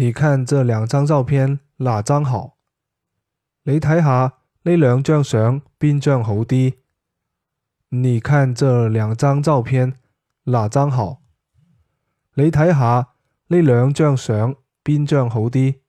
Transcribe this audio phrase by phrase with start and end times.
[0.00, 2.56] 你看这两张照片哪张好？
[3.64, 6.74] 你睇下呢两张相边张好啲。
[7.88, 9.94] 你看这两张照片
[10.44, 11.22] 哪张好？
[12.34, 13.08] 你睇下
[13.48, 15.80] 呢两张相边张好啲。